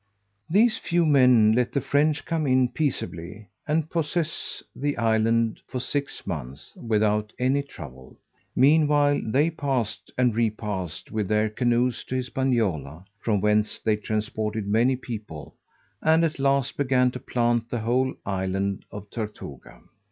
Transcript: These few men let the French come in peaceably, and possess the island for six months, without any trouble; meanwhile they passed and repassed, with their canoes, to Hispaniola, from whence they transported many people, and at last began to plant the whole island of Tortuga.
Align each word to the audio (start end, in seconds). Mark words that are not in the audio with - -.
These 0.49 0.79
few 0.79 1.05
men 1.05 1.51
let 1.53 1.73
the 1.73 1.79
French 1.79 2.25
come 2.25 2.47
in 2.47 2.69
peaceably, 2.69 3.49
and 3.67 3.87
possess 3.87 4.63
the 4.75 4.97
island 4.97 5.59
for 5.67 5.79
six 5.79 6.25
months, 6.25 6.75
without 6.75 7.31
any 7.37 7.61
trouble; 7.61 8.17
meanwhile 8.55 9.21
they 9.23 9.51
passed 9.51 10.11
and 10.17 10.33
repassed, 10.33 11.11
with 11.11 11.27
their 11.27 11.51
canoes, 11.51 12.03
to 12.05 12.15
Hispaniola, 12.15 13.05
from 13.19 13.41
whence 13.41 13.79
they 13.79 13.95
transported 13.95 14.65
many 14.67 14.95
people, 14.95 15.53
and 16.01 16.25
at 16.25 16.39
last 16.39 16.77
began 16.77 17.11
to 17.11 17.19
plant 17.19 17.69
the 17.69 17.81
whole 17.81 18.11
island 18.25 18.85
of 18.91 19.07
Tortuga. 19.11 19.81